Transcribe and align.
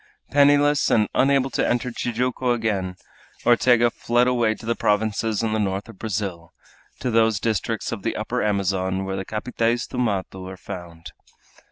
Penniless, 0.31 0.89
and 0.89 1.07
unable 1.13 1.51
to 1.51 1.63
enter 1.69 1.91
Tijuco 1.91 2.53
again, 2.55 2.95
Ortega 3.45 3.91
fled 3.91 4.25
away 4.25 4.55
to 4.55 4.65
the 4.65 4.73
provinces 4.75 5.43
in 5.43 5.53
the 5.53 5.59
north 5.59 5.87
of 5.87 5.99
Brazil, 5.99 6.53
to 7.01 7.11
those 7.11 7.39
districts 7.39 7.91
of 7.91 8.01
the 8.01 8.15
Upper 8.15 8.41
Amazon 8.43 9.05
where 9.05 9.15
the 9.15 9.25
capitaes 9.25 9.85
da 9.85 9.99
mato 9.99 10.43
are 10.47 10.53
to 10.53 10.57
be 10.57 10.57
found. 10.65 11.11